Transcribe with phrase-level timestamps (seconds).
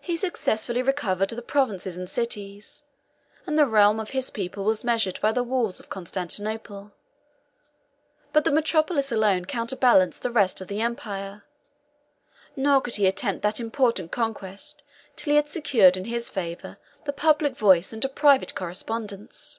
[0.00, 2.84] He successively recovered the provinces and cities;
[3.44, 6.92] and the realm of his pupil was measured by the walls of Constantinople;
[8.32, 11.42] but the metropolis alone counterbalanced the rest of the empire;
[12.54, 14.84] nor could he attempt that important conquest
[15.16, 19.58] till he had secured in his favor the public voice and a private correspondence.